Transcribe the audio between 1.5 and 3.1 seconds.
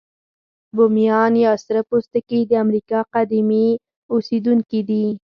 سره پوستکي د امریکا